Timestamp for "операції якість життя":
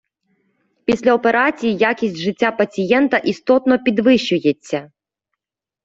1.13-2.51